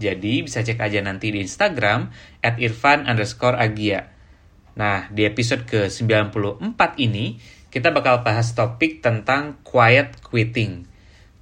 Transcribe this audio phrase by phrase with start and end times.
[0.00, 2.08] Jadi bisa cek aja nanti di Instagram
[2.40, 4.08] at irfan underscore agia.
[4.80, 7.36] Nah, di episode ke-94 ini,
[7.68, 10.88] kita bakal bahas topik tentang quiet quitting.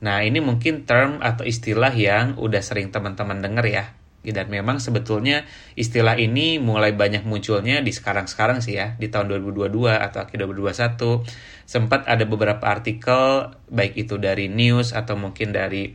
[0.02, 3.86] Nah, ini mungkin term atau istilah yang udah sering teman-teman denger ya.
[4.28, 5.46] Dan memang sebetulnya
[5.78, 11.22] istilah ini mulai banyak munculnya di sekarang-sekarang sih ya, di tahun 2022 atau akhir 2021.
[11.62, 15.94] Sempat ada beberapa artikel, baik itu dari news atau mungkin dari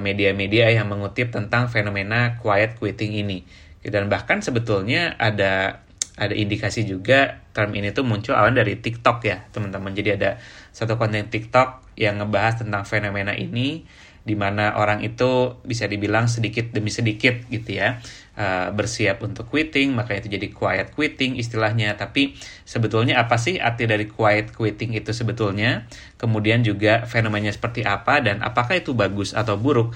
[0.00, 3.44] media-media uh, yang mengutip tentang fenomena quiet quitting ini.
[3.84, 5.84] Dan bahkan sebetulnya ada
[6.18, 9.94] ada indikasi juga term ini tuh muncul awal dari TikTok ya teman-teman.
[9.94, 10.42] Jadi ada
[10.74, 13.86] satu konten TikTok yang ngebahas tentang fenomena ini
[14.28, 17.96] di mana orang itu bisa dibilang sedikit demi sedikit gitu ya
[18.38, 21.98] uh, bersiap untuk quitting maka itu jadi quiet quitting istilahnya.
[21.98, 25.90] Tapi sebetulnya apa sih arti dari quiet quitting itu sebetulnya?
[26.14, 29.92] Kemudian juga fenomenanya seperti apa dan apakah itu bagus atau buruk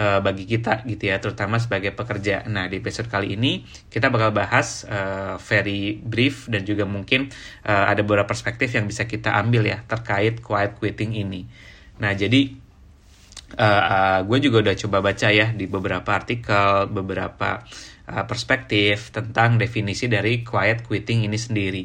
[0.00, 2.44] uh, bagi kita gitu ya terutama sebagai pekerja.
[2.46, 7.28] Nah di episode kali ini kita bakal bahas uh, very brief dan juga mungkin
[7.66, 11.48] uh, ada beberapa perspektif yang bisa kita ambil ya terkait quiet quitting ini.
[11.98, 12.65] Nah jadi
[13.56, 17.64] uh, uh, gue juga udah coba baca ya di beberapa artikel, beberapa
[18.08, 21.84] uh, perspektif tentang definisi dari quiet quitting ini sendiri.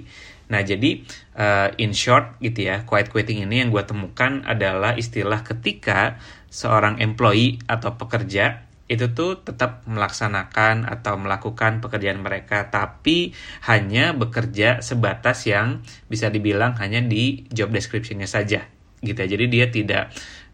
[0.51, 0.99] Nah, jadi
[1.39, 6.19] uh, in short gitu ya, quiet quitting ini yang gue temukan adalah istilah ketika
[6.51, 13.31] seorang employee atau pekerja itu tuh tetap melaksanakan atau melakukan pekerjaan mereka tapi
[13.63, 15.79] hanya bekerja sebatas yang
[16.11, 18.67] bisa dibilang hanya di job description-nya saja
[18.99, 19.27] gitu ya.
[19.31, 20.03] Jadi dia tidak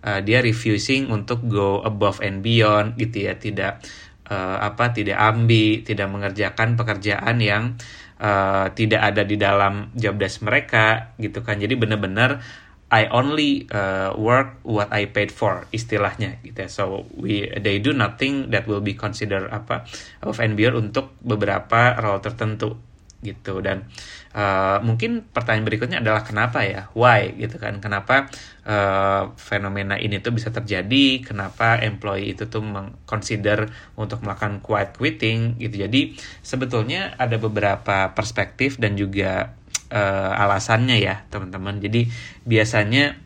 [0.07, 3.83] uh, dia refusing untuk go above and beyond gitu ya tidak
[4.31, 7.63] uh, apa tidak ambi tidak mengerjakan pekerjaan yang
[8.23, 12.39] uh, tidak ada di dalam job desk mereka gitu kan jadi benar-benar
[12.87, 16.69] I only uh, work what I paid for istilahnya gitu ya.
[16.71, 19.83] So we they do nothing that will be considered apa
[20.23, 22.79] of and beyond untuk beberapa role tertentu
[23.21, 23.59] gitu.
[23.59, 23.89] Dan
[24.37, 26.89] uh, mungkin pertanyaan berikutnya adalah kenapa ya?
[26.93, 27.33] Why?
[27.33, 27.81] Gitu kan.
[27.81, 28.29] Kenapa
[28.65, 31.25] uh, fenomena ini tuh bisa terjadi?
[31.25, 35.57] Kenapa employee itu tuh mengconsider untuk melakukan quiet quitting?
[35.57, 35.87] Gitu.
[35.87, 36.01] Jadi
[36.45, 39.57] sebetulnya ada beberapa perspektif dan juga
[39.89, 41.81] uh, alasannya ya teman-teman.
[41.81, 42.07] Jadi
[42.45, 43.17] biasanya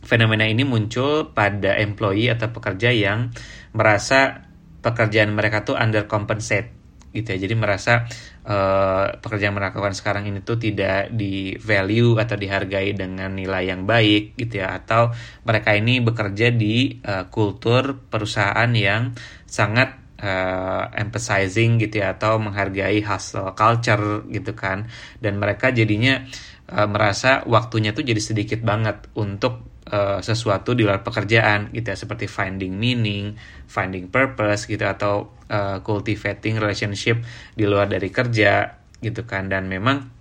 [0.00, 3.30] fenomena ini muncul pada employee atau pekerja yang
[3.76, 4.48] merasa
[4.80, 6.79] pekerjaan mereka tuh under compensate
[7.10, 7.38] gitu ya.
[7.38, 8.08] Jadi merasa
[8.46, 14.38] uh, pekerjaan melakukan sekarang ini tuh tidak di value atau dihargai dengan nilai yang baik
[14.40, 14.74] gitu ya.
[14.80, 15.12] Atau
[15.44, 19.12] mereka ini bekerja di uh, kultur perusahaan yang
[19.44, 24.86] sangat uh, emphasizing gitu ya atau menghargai hustle culture gitu kan.
[25.18, 26.22] Dan mereka jadinya
[26.70, 31.96] uh, merasa waktunya tuh jadi sedikit banget untuk uh, sesuatu di luar pekerjaan gitu ya
[31.96, 33.34] seperti finding meaning,
[33.66, 37.24] finding purpose gitu atau uh, cultivating relationship
[37.56, 39.48] di luar dari kerja gitu kan.
[39.48, 40.20] Dan memang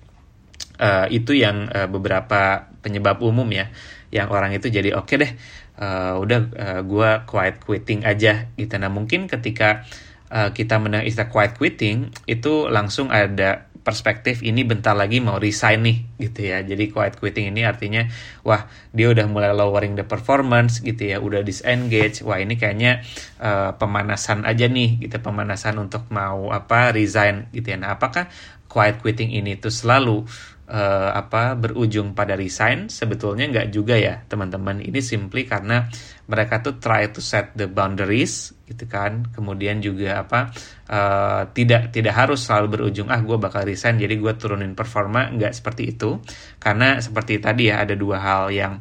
[0.79, 3.67] uh, itu yang uh, beberapa penyebab umum ya
[4.09, 5.31] yang orang itu jadi oke okay deh
[5.79, 9.87] uh, udah uh, gue quiet quitting aja gitu nah mungkin ketika
[10.29, 15.81] uh, kita mendengar istilah quiet quitting itu langsung ada perspektif ini bentar lagi mau resign
[15.81, 15.97] nih
[16.29, 16.61] gitu ya.
[16.61, 18.05] Jadi quiet quitting ini artinya
[18.45, 22.21] wah dia udah mulai lowering the performance gitu ya, udah disengage.
[22.21, 23.01] Wah ini kayaknya
[23.41, 27.81] uh, pemanasan aja nih gitu, pemanasan untuk mau apa resign gitu ya.
[27.81, 28.29] Nah, apakah
[28.69, 30.29] quiet quitting ini tuh selalu
[30.69, 32.87] uh, apa berujung pada resign?
[32.87, 34.79] Sebetulnya nggak juga ya, teman-teman.
[34.79, 35.89] Ini simply karena
[36.29, 39.25] mereka tuh try to set the boundaries gitu kan.
[39.33, 40.53] Kemudian juga apa
[40.85, 45.33] uh, tidak tidak harus selalu berujung ah gue bakal resign jadi gue turunin performa.
[45.33, 46.21] Nggak seperti itu.
[46.61, 48.77] Karena seperti tadi ya ada dua hal yang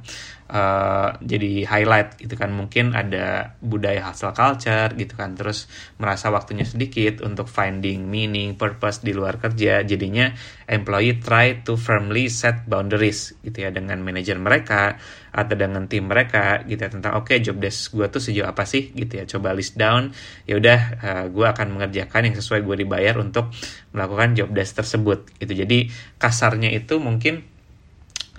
[0.53, 2.53] uh, jadi highlight gitu kan.
[2.53, 5.33] Mungkin ada budaya hustle culture gitu kan.
[5.33, 9.81] Terus merasa waktunya sedikit untuk finding meaning purpose di luar kerja.
[9.89, 10.33] Jadinya
[10.69, 15.01] employee try to firmly set boundaries gitu ya dengan manajer mereka
[15.33, 18.65] atau dengan tim mereka gitu ya tentang oke okay, job desk gue tuh sejauh apa
[18.65, 18.91] sih?
[18.93, 20.13] Gitu ya coba list down.
[20.49, 23.53] Ya udah uh, eh, gue akan mengerjakan yang sesuai gue dibayar untuk
[23.93, 25.53] melakukan job desk tersebut gitu.
[25.53, 27.45] Jadi kasarnya itu mungkin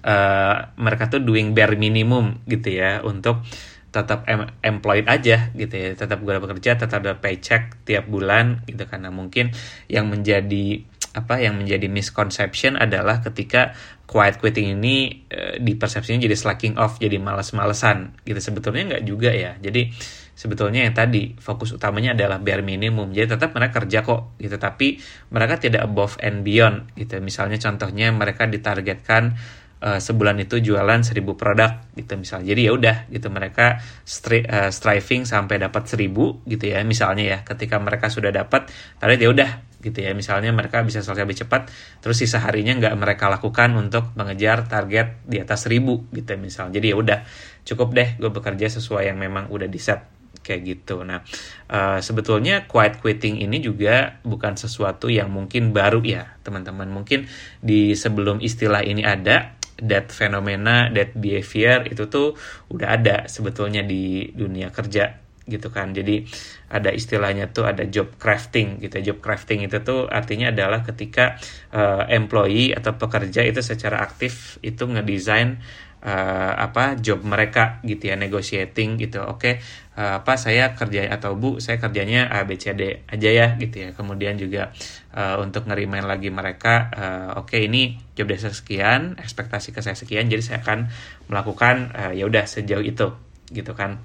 [0.03, 3.43] uh, mereka tuh doing bare minimum gitu ya untuk
[3.89, 5.97] tetap em employed aja gitu ya.
[5.97, 8.85] Tetap gue bekerja tetap ada paycheck tiap bulan gitu.
[8.85, 9.49] Karena mungkin
[9.89, 13.73] yang menjadi apa yang menjadi misconception adalah ketika
[14.09, 18.25] quiet quitting ini e, di persepsinya jadi slacking off jadi males-malesan.
[18.25, 19.57] Gitu sebetulnya nggak juga ya.
[19.57, 19.89] Jadi
[20.33, 23.13] sebetulnya yang tadi fokus utamanya adalah bare minimum.
[23.13, 24.57] Jadi tetap mereka kerja kok gitu.
[24.57, 24.97] Tapi
[25.29, 27.21] mereka tidak above and beyond gitu.
[27.21, 29.37] Misalnya contohnya mereka ditargetkan
[29.85, 32.13] uh, sebulan itu jualan 1000 produk gitu.
[32.17, 32.53] Misalnya.
[32.53, 33.27] Jadi ya udah gitu.
[33.29, 36.09] Mereka stri uh, striving sampai dapat 1000
[36.49, 36.81] gitu ya.
[36.81, 37.37] Misalnya ya.
[37.45, 40.11] Ketika mereka sudah dapat target ya udah gitu ya.
[40.15, 41.71] Misalnya mereka bisa selesai lebih cepat
[42.03, 46.79] terus sisa harinya nggak mereka lakukan untuk mengejar target di atas 1000 gitu misalnya.
[46.79, 47.19] Jadi ya udah
[47.63, 51.03] cukup deh gue bekerja sesuai yang memang udah di set kayak gitu.
[51.03, 51.21] Nah,
[51.69, 56.89] uh, sebetulnya quiet quitting ini juga bukan sesuatu yang mungkin baru ya, teman-teman.
[56.89, 57.27] Mungkin
[57.59, 62.35] di sebelum istilah ini ada, that fenomena, that behavior itu tuh
[62.71, 65.18] udah ada sebetulnya di dunia kerja
[65.49, 65.91] gitu kan.
[65.91, 66.23] Jadi
[66.69, 69.01] ada istilahnya tuh ada job crafting gitu.
[69.01, 71.41] Job crafting itu tuh artinya adalah ketika
[71.73, 75.59] uh, employee atau pekerja itu secara aktif itu ngedesain
[76.03, 79.53] uh, apa job mereka gitu ya negotiating gitu oke okay,
[79.99, 83.47] uh, eh, apa saya kerja atau bu saya kerjanya A B C D aja ya
[83.59, 84.71] gitu ya kemudian juga
[85.15, 89.95] uh, untuk ngerimain lagi mereka uh, oke okay, ini job desk sekian ekspektasi ke saya
[89.95, 90.89] sekian jadi saya akan
[91.27, 93.11] melakukan uh, ya udah sejauh itu
[93.51, 93.99] gitu kan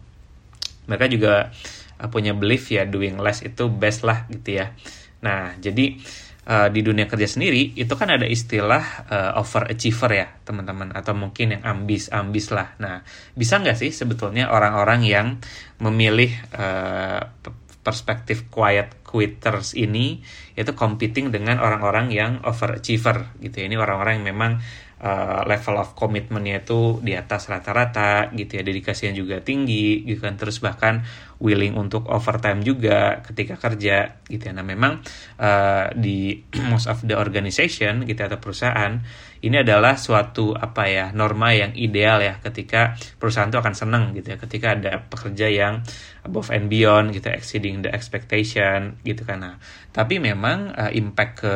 [0.86, 1.52] mereka juga
[2.00, 4.72] uh, punya belief ya doing less itu best lah gitu ya
[5.24, 5.98] nah jadi
[6.48, 11.58] uh, di dunia kerja sendiri itu kan ada istilah uh, overachiever ya teman-teman atau mungkin
[11.58, 12.76] yang ambis-ambis lah.
[12.80, 13.00] Nah
[13.32, 15.26] bisa nggak sih sebetulnya orang-orang yang
[15.80, 17.20] memilih uh,
[17.84, 20.24] perspektif quiet quitters ini
[20.56, 23.64] itu competing dengan orang-orang yang overachiever gitu ya.
[23.68, 24.52] Ini orang-orang yang memang
[25.04, 28.62] uh, level of commitmentnya itu di atas rata-rata gitu ya.
[28.64, 30.40] Dedikasinya juga tinggi gitu kan.
[30.40, 31.04] Terus bahkan
[31.44, 34.52] willing untuk overtime juga ketika kerja gitu ya.
[34.56, 35.04] Nah memang
[35.36, 36.40] uh, di
[36.72, 39.04] most of the organization gitu ya, atau perusahaan
[39.44, 44.32] ini adalah suatu apa ya norma yang ideal ya ketika perusahaan itu akan senang gitu
[44.32, 44.38] ya.
[44.40, 45.84] Ketika ada pekerja yang
[46.24, 49.44] above and beyond gitu exceeding the expectation gitu kan.
[49.44, 49.54] Nah
[49.92, 51.54] tapi memang uh, impact ke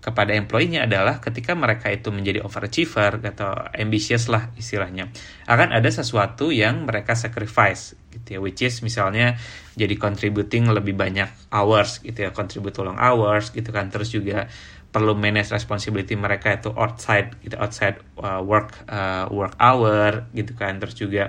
[0.00, 5.12] kepada employee-nya adalah ketika mereka itu menjadi overachiever atau ambitious lah istilahnya
[5.44, 9.36] akan ada sesuatu yang mereka sacrifice gitu ya which is misalnya
[9.78, 13.88] jadi contributing lebih banyak hours gitu ya contribute long hours gitu kan.
[13.88, 14.50] Terus juga
[14.90, 20.76] perlu manage responsibility mereka itu outside gitu outside uh, work uh, work hour gitu kan.
[20.82, 21.24] Terus juga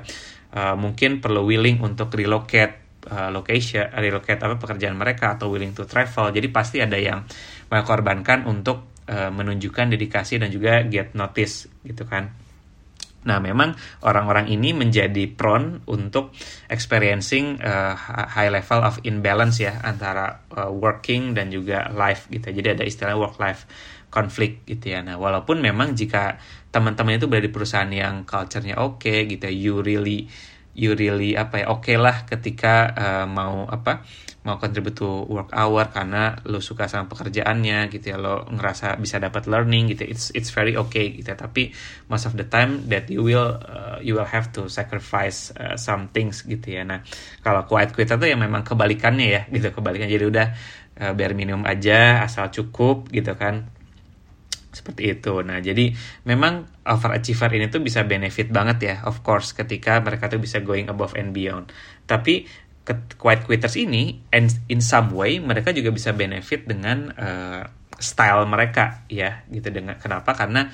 [0.52, 2.81] uh, mungkin perlu willing untuk relocate
[3.12, 7.28] uh, location relocate apa pekerjaan mereka atau willing to travel jadi pasti ada yang
[7.68, 12.32] korbankan untuk uh, menunjukkan dedikasi dan juga get notice gitu kan.
[13.22, 16.34] Nah, memang orang-orang ini menjadi prone untuk
[16.66, 17.94] experiencing uh,
[18.34, 22.50] high level of imbalance ya antara uh, working dan juga life gitu.
[22.50, 23.70] Jadi ada istilah work life
[24.10, 25.06] konflik gitu ya.
[25.06, 26.42] Nah, walaupun memang jika
[26.74, 30.26] teman-teman itu berada di perusahaan yang culture-nya oke okay, gitu, ya, you really
[30.74, 34.04] you really apa ya oke okay lah ketika uh, mau apa
[34.42, 39.22] mau contribute to work hour karena lo suka sama pekerjaannya gitu ya lo ngerasa bisa
[39.22, 41.38] dapat learning gitu it's it's very okay gitu ya.
[41.38, 41.70] tapi
[42.10, 46.10] most of the time that you will uh, you will have to sacrifice uh, some
[46.10, 46.82] things gitu ya.
[46.82, 47.06] Nah
[47.46, 50.10] kalau quiet quit itu ya memang kebalikannya ya gitu kebalikannya.
[50.10, 50.48] Jadi udah
[51.06, 53.70] uh, biar minimum aja asal cukup gitu kan
[54.72, 55.44] seperti itu.
[55.44, 55.92] Nah, jadi
[56.26, 60.88] memang overachiever ini tuh bisa benefit banget ya, of course, ketika mereka tuh bisa going
[60.88, 61.70] above and beyond.
[62.08, 62.48] Tapi
[63.16, 67.62] quiet quitters ini and in some way mereka juga bisa benefit dengan uh,
[68.02, 70.66] style mereka ya gitu dengan kenapa karena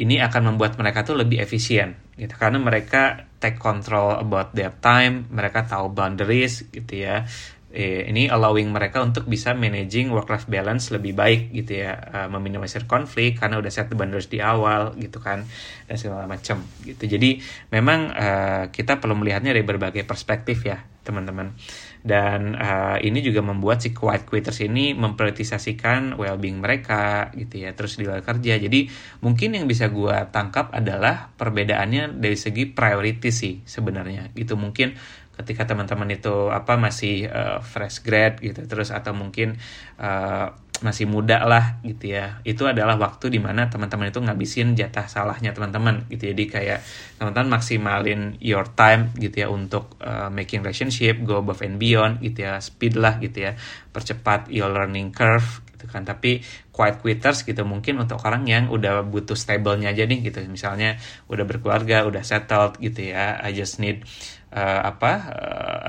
[0.00, 5.26] ini akan membuat mereka tuh lebih efisien gitu karena mereka take control about their time
[5.28, 7.26] mereka tahu boundaries gitu ya
[7.70, 12.28] eh, ini allowing mereka untuk bisa managing work life balance lebih baik gitu ya uh,
[12.28, 15.46] meminimalisir konflik karena udah set boundaries di awal gitu kan
[15.86, 17.06] dan segala macam gitu.
[17.06, 17.38] Jadi
[17.70, 21.54] memang uh, kita perlu melihatnya dari berbagai perspektif ya teman-teman.
[22.00, 28.00] Dan uh, ini juga membuat si quiet quitters ini memprioritisasikan well-being mereka gitu ya terus
[28.00, 28.56] di luar kerja.
[28.56, 28.88] Jadi
[29.22, 34.56] mungkin yang bisa gue tangkap adalah perbedaannya dari segi priority sih sebenarnya gitu.
[34.56, 39.56] Mungkin ketika teman-teman itu apa masih uh, fresh grad gitu terus atau mungkin
[39.96, 42.40] uh, masih muda lah gitu ya.
[42.42, 46.32] Itu adalah waktu di mana teman-teman itu ngabisin jatah salahnya teman-teman gitu.
[46.32, 46.80] Jadi kayak
[47.20, 52.48] teman-teman maksimalin your time gitu ya untuk uh, making relationship go above and beyond gitu
[52.48, 52.58] ya.
[52.64, 53.52] Speed lah gitu ya.
[53.92, 56.08] Percepat your learning curve gitu kan.
[56.08, 56.40] Tapi
[56.72, 60.40] quiet quitters gitu mungkin untuk orang yang udah butuh stable-nya aja nih gitu.
[60.48, 60.96] Misalnya
[61.28, 63.36] udah berkeluarga udah settled gitu ya.
[63.36, 64.08] I just need
[64.50, 65.12] uh, apa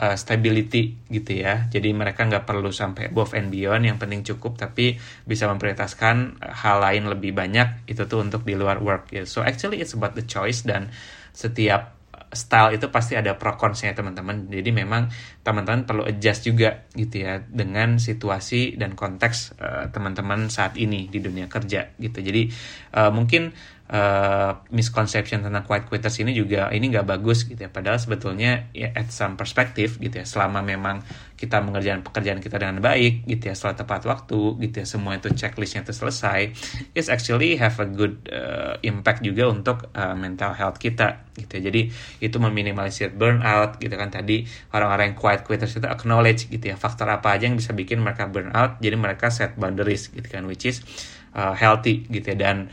[0.02, 1.68] uh, stability gitu ya.
[1.68, 6.78] Jadi mereka nggak perlu sampai above and beyond, yang penting cukup tapi bisa memprioritaskan hal
[6.82, 9.26] lain lebih banyak itu tuh untuk di luar work ya.
[9.26, 10.94] So actually it's about the choice dan
[11.34, 12.02] setiap
[12.32, 14.48] style itu pasti ada pro consnya teman-teman.
[14.48, 15.12] Jadi memang
[15.44, 19.60] teman-teman perlu adjust juga gitu ya dengan situasi dan konteks
[19.92, 22.24] teman-teman uh, saat ini di dunia kerja gitu.
[22.24, 22.48] Jadi
[22.96, 23.52] uh, mungkin
[23.92, 27.70] uh, misconception tentang quiet quitters ini juga ini nggak bagus gitu ya.
[27.70, 30.26] Padahal sebetulnya ya at some perspective gitu ya.
[30.26, 31.04] Selama memang
[31.36, 35.28] kita mengerjakan pekerjaan kita dengan baik gitu ya, setelah tepat waktu gitu ya, semua itu
[35.34, 36.54] checklistnya itu selesai,
[36.96, 41.62] it's actually have a good uh, impact juga untuk uh, mental health kita gitu ya.
[41.68, 41.92] Jadi
[42.24, 47.10] itu meminimalisir burnout gitu kan tadi orang-orang yang quiet quitters itu acknowledge gitu ya faktor
[47.10, 48.80] apa aja yang bisa bikin mereka burnout.
[48.80, 50.86] Jadi mereka set boundaries gitu kan which is
[51.34, 52.70] uh, healthy gitu ya dan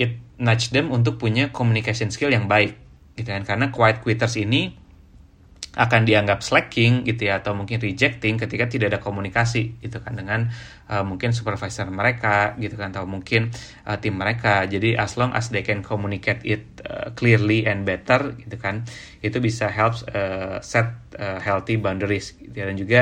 [0.00, 2.80] it nudge them untuk punya communication skill yang baik
[3.20, 3.44] gitu kan?
[3.44, 4.80] Karena quiet quitters ini
[5.70, 10.50] akan dianggap slacking gitu ya atau mungkin rejecting ketika tidak ada komunikasi gitu kan dengan
[10.90, 13.54] uh, mungkin supervisor mereka gitu kan atau mungkin
[13.86, 14.66] uh, tim mereka.
[14.66, 18.82] Jadi as long as they can communicate it uh, clearly and better gitu kan
[19.22, 22.64] itu bisa help uh, set uh, healthy boundaries gitu ya.
[22.68, 23.00] dan juga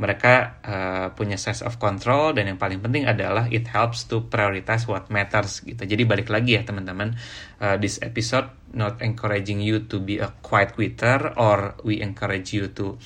[0.00, 4.88] mereka uh, punya sense of control dan yang paling penting adalah it helps to prioritize
[4.88, 7.18] what matters gitu jadi balik lagi ya teman-teman
[7.60, 12.70] uh, this episode not encouraging you to be a quiet quitter or we encourage you
[12.70, 12.96] to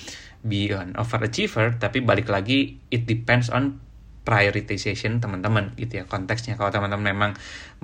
[0.44, 3.80] be an overachiever tapi balik lagi it depends on
[4.25, 7.32] prioritization teman-teman gitu ya konteksnya kalau teman-teman memang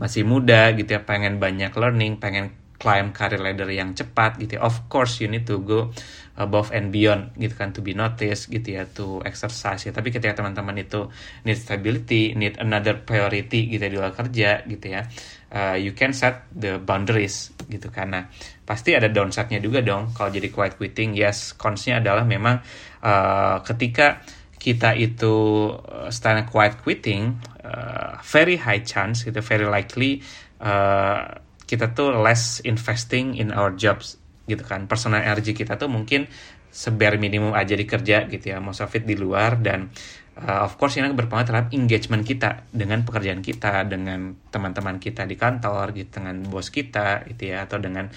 [0.00, 4.65] masih muda gitu ya pengen banyak learning pengen climb career ladder yang cepat gitu ya.
[4.65, 5.93] Of course you need to go
[6.41, 9.93] above and beyond gitu kan to be noticed gitu ya to exercise ya.
[9.93, 11.13] Tapi ketika teman-teman itu
[11.45, 15.05] need stability need another priority gitu ya di luar kerja gitu ya
[15.53, 18.31] uh, you can set the boundaries gitu karena
[18.65, 21.15] pasti ada downside-nya juga dong kalau jadi quiet quitting.
[21.15, 22.63] Yes cons-nya adalah memang
[23.03, 24.23] uh, ketika
[24.61, 25.35] kita itu
[25.75, 30.21] uh, style quiet quitting uh, very high chance gitu very likely
[30.61, 34.19] uh, kita tuh less investing in our jobs
[34.50, 34.91] gitu kan.
[34.91, 36.27] Personal energy kita tuh mungkin
[36.71, 38.59] sebar minimum aja di kerja gitu ya.
[38.59, 39.87] Most of it di luar dan
[40.35, 45.39] uh, of course ini berpengaruh terhadap engagement kita dengan pekerjaan kita dengan teman-teman kita di
[45.39, 48.11] kantor gitu dengan bos kita gitu ya atau dengan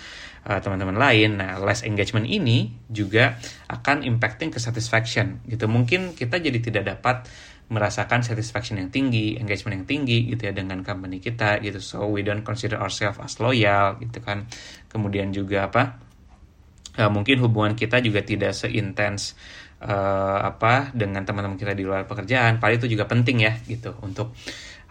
[0.49, 1.37] uh, teman-teman lain.
[1.37, 3.37] Nah less engagement ini juga
[3.69, 5.69] akan impacting ke satisfaction gitu.
[5.69, 7.29] Mungkin kita jadi tidak dapat
[7.73, 11.81] merasakan satisfaction yang tinggi, engagement yang tinggi gitu ya dengan company kita gitu.
[11.81, 14.45] So we don't consider ourselves as loyal gitu kan.
[14.93, 15.97] Kemudian juga apa?
[16.93, 19.33] Uh, mungkin hubungan kita juga tidak seintens
[19.81, 22.61] uh, apa dengan teman-teman kita di luar pekerjaan.
[22.61, 24.37] Padahal itu juga penting ya gitu untuk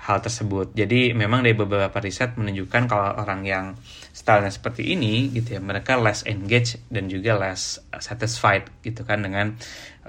[0.02, 0.74] hal tersebut.
[0.74, 3.78] Jadi memang dari beberapa riset menunjukkan kalau orang yang
[4.10, 9.54] stylenya seperti ini gitu ya, mereka less engaged dan juga less satisfied gitu kan dengan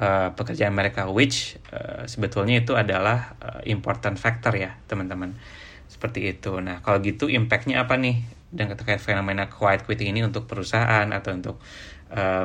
[0.01, 5.37] uh, pekerjaan mereka which uh, sebetulnya itu adalah uh, important factor ya, teman-teman.
[5.85, 6.57] Seperti itu.
[6.57, 11.37] Nah, kalau gitu impactnya apa nih dan terkait fenomena quiet quitting ini untuk perusahaan atau
[11.37, 11.61] untuk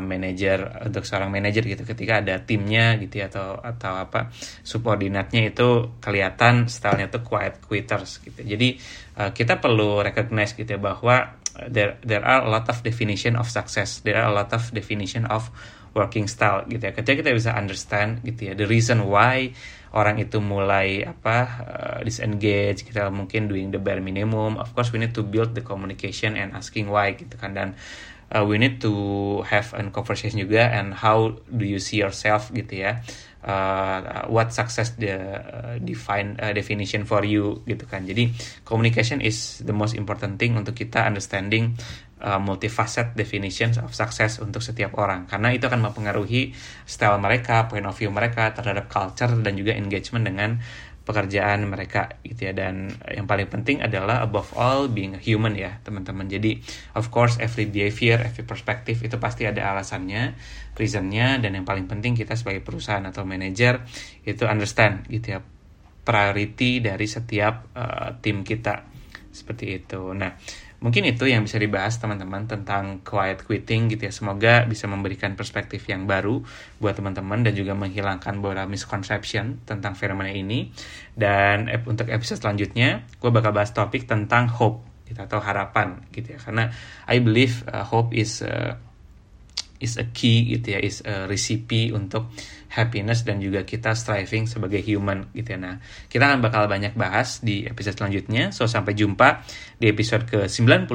[0.00, 4.32] manajer untuk seorang manajer gitu ketika ada timnya gitu ya atau atau apa
[4.64, 8.40] subordinatnya itu kelihatan stylenya tuh quiet quitters gitu.
[8.40, 8.80] Jadi
[9.20, 11.36] uh, kita perlu recognize gitu ya bahwa
[11.68, 15.28] there there are a lot of definition of success there are a lot of definition
[15.28, 15.52] of
[15.92, 16.92] working style gitu ya.
[16.96, 19.52] Ketika kita bisa understand gitu ya the reason why
[19.92, 25.00] orang itu mulai apa uh, disengage kita mungkin doing the bare minimum of course we
[25.00, 27.52] need to build the communication and asking why gitu kan.
[27.52, 27.76] Dan
[28.32, 28.92] uh, we need to
[29.48, 33.00] have a conversation juga and how do you see yourself gitu ya.
[33.38, 38.02] Uh, what success the uh, define uh, definition for you gitu kan.
[38.02, 38.34] Jadi
[38.66, 41.78] communication is the most important thing untuk kita understanding
[42.22, 45.30] uh, multifaceted definitions of success untuk setiap orang.
[45.30, 50.26] Karena itu akan mempengaruhi style mereka, point of view mereka terhadap culture dan juga engagement
[50.26, 50.58] dengan
[51.08, 52.52] pekerjaan mereka gitu ya.
[52.52, 56.28] Dan yang paling penting adalah above all being a human ya teman-teman.
[56.28, 56.60] Jadi
[56.92, 60.36] of course every behavior every perspective itu pasti ada alasannya
[60.76, 63.88] reasonnya dan yang paling penting kita sebagai perusahaan atau manajer
[64.28, 65.40] itu understand gitu ya
[66.04, 68.84] priority dari setiap uh, tim kita.
[69.32, 70.12] Seperti itu.
[70.12, 70.36] Nah
[70.78, 74.12] Mungkin itu yang bisa dibahas teman-teman tentang quiet quitting gitu ya.
[74.14, 76.38] Semoga bisa memberikan perspektif yang baru
[76.78, 80.70] buat teman-teman dan juga menghilangkan beberapa misconception tentang fenomena ini.
[81.18, 86.38] Dan untuk episode selanjutnya, gue bakal bahas topik tentang hope gitu, atau harapan gitu ya.
[86.38, 86.70] Karena
[87.10, 88.78] I believe uh, hope is uh,
[89.82, 92.30] is a key gitu ya, is a recipe untuk
[92.68, 95.58] happiness dan juga kita striving sebagai human gitu ya.
[95.58, 95.76] Nah,
[96.08, 98.52] kita akan bakal banyak bahas di episode selanjutnya.
[98.52, 99.44] So sampai jumpa
[99.80, 100.88] di episode ke-95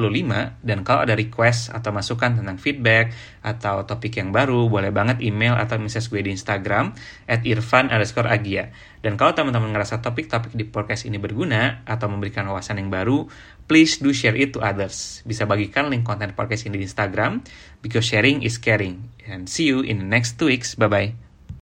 [0.62, 3.10] dan kalau ada request atau masukan tentang feedback
[3.42, 6.94] atau topik yang baru, boleh banget email atau message gue di Instagram
[7.26, 8.70] at irfan underscore agia.
[9.04, 13.28] Dan kalau teman-teman ngerasa topik-topik di podcast ini berguna atau memberikan wawasan yang baru,
[13.68, 15.20] please do share it to others.
[15.28, 17.44] Bisa bagikan link konten podcast ini di Instagram,
[17.84, 19.12] because sharing is caring.
[19.28, 20.72] And see you in the next two weeks.
[20.72, 21.23] Bye-bye.